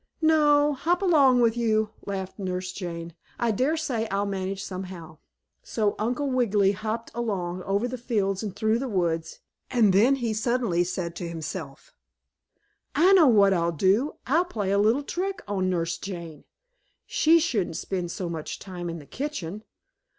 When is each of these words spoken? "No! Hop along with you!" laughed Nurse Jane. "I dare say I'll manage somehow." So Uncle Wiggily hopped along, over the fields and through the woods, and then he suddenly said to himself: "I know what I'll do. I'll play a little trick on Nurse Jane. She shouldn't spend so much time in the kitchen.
"No! 0.23 0.73
Hop 0.73 1.03
along 1.03 1.41
with 1.41 1.55
you!" 1.55 1.91
laughed 2.07 2.39
Nurse 2.39 2.71
Jane. 2.71 3.13
"I 3.39 3.51
dare 3.51 3.77
say 3.77 4.07
I'll 4.07 4.25
manage 4.25 4.63
somehow." 4.63 5.19
So 5.61 5.93
Uncle 5.99 6.27
Wiggily 6.27 6.71
hopped 6.71 7.11
along, 7.13 7.61
over 7.67 7.87
the 7.87 7.99
fields 7.99 8.41
and 8.41 8.55
through 8.55 8.79
the 8.79 8.89
woods, 8.89 9.41
and 9.69 9.93
then 9.93 10.15
he 10.15 10.33
suddenly 10.33 10.83
said 10.83 11.15
to 11.17 11.29
himself: 11.29 11.93
"I 12.95 13.13
know 13.13 13.27
what 13.27 13.53
I'll 13.53 13.71
do. 13.71 14.15
I'll 14.25 14.45
play 14.45 14.71
a 14.71 14.79
little 14.79 15.03
trick 15.03 15.43
on 15.47 15.69
Nurse 15.69 15.99
Jane. 15.99 16.45
She 17.05 17.37
shouldn't 17.37 17.77
spend 17.77 18.09
so 18.09 18.27
much 18.27 18.57
time 18.57 18.89
in 18.89 18.97
the 18.97 19.05
kitchen. 19.05 19.61